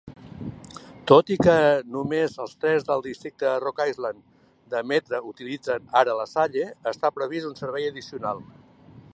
Tot 1.09 1.27
i 1.35 1.35
que 1.47 1.57
només 1.95 2.37
els 2.45 2.55
trens 2.63 2.87
del 2.87 3.05
districte 3.09 3.45
de 3.49 3.53
Rock 3.65 3.83
Island 3.93 4.25
de 4.75 4.81
Metra 4.93 5.23
utilitzen 5.35 5.89
ara 6.03 6.19
LaSalle, 6.23 6.67
està 6.95 7.17
previst 7.21 7.51
un 7.53 7.59
servei 7.65 7.91
addicional. 7.93 8.47